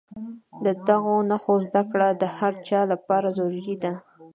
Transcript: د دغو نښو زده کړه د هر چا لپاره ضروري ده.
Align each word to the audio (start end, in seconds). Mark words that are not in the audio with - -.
د 0.65 0.65
دغو 0.87 1.15
نښو 1.29 1.55
زده 1.65 1.81
کړه 1.91 2.07
د 2.21 2.23
هر 2.37 2.53
چا 2.67 2.79
لپاره 2.91 3.27
ضروري 3.37 3.75
ده. 3.83 3.93